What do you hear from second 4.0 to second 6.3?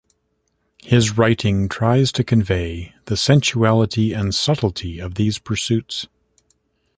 and subtlety of these pursuits.